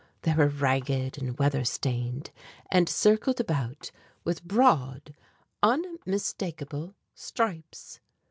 They 0.23 0.33
were 0.33 0.47
ragged 0.47 1.19
and 1.19 1.37
weather 1.37 1.63
stained, 1.63 2.31
and 2.71 2.89
circled 2.89 3.39
about 3.39 3.91
with 4.23 4.43
broad, 4.43 5.13
unmistakable 5.61 6.95
stripes. 7.13 7.99